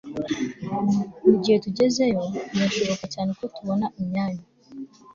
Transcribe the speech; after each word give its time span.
mugihe 1.29 1.57
tugezeyo, 1.65 2.21
birashoboka 2.51 3.05
cyane 3.13 3.31
ko 3.39 3.43
tubona 3.55 3.85
imyanya 4.01 4.43